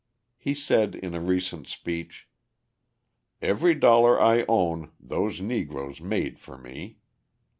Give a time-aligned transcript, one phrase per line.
[0.39, 2.27] He said in a recent speech:
[3.39, 6.97] "Every dollar I own those Negroes made for me.